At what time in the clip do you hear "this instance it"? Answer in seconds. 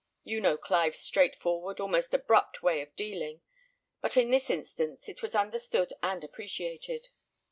4.31-5.21